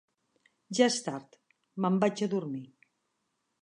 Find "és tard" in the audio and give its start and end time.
0.93-1.39